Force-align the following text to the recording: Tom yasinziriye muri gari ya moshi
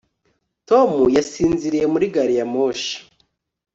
Tom 0.69 0.91
yasinziriye 1.15 1.85
muri 1.93 2.05
gari 2.13 2.33
ya 2.39 2.45
moshi 2.53 2.93